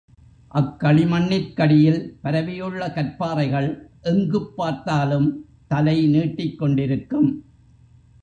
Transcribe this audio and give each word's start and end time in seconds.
அக் 0.47 0.83
களிமண்ணிற் 0.83 1.53
கடியில் 1.53 2.17
பரவியுள்ள 2.21 2.87
கற்பாறைகள், 2.87 3.69
எங்குப் 4.01 4.55
பார்த்தாலும் 4.55 5.29
தலை 5.67 6.07
நீட்டிக்கொண்டிருக்கும். 6.07 7.29